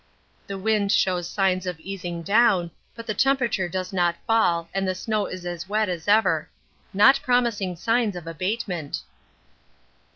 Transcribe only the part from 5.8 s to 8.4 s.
as ever not promising signs of